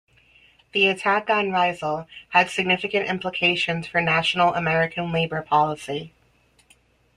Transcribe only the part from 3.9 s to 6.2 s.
national American labor policy.